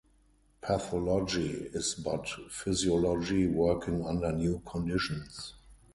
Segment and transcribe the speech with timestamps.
[0.61, 5.53] Pathology is but physiology working under new conditions.